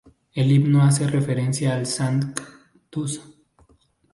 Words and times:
El 0.33 0.51
himno 0.51 0.81
hace 0.81 1.05
referencia 1.05 1.75
al 1.75 1.85
Sanctus. 1.85 3.21